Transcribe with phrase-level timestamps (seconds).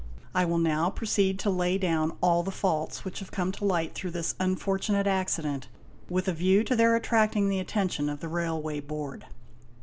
[0.33, 3.93] I will now proceed to lay down all the faults, which have come to light
[3.93, 5.67] through this unfortunate accident,
[6.09, 9.27] with a view to their attracting the attention of the Railway Board.